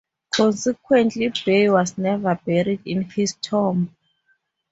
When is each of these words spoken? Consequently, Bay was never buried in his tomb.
Consequently, 0.33 1.31
Bay 1.45 1.69
was 1.69 1.95
never 1.95 2.33
buried 2.43 2.81
in 2.87 3.03
his 3.03 3.35
tomb. 3.35 3.95